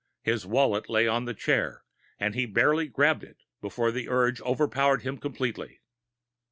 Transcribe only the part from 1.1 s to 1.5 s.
the